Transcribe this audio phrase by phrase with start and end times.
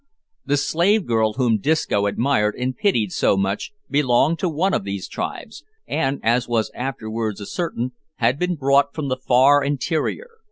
[0.47, 5.07] The slave girl whom Disco admired and pitied so much belonged to one of these
[5.07, 10.31] tribes, and, as was afterwards ascertained, had been brought from the far interior.